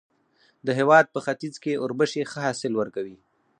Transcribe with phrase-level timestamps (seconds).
[0.65, 3.17] د هېواد په ختیځ کې اوربشې ښه حاصل ورکوي.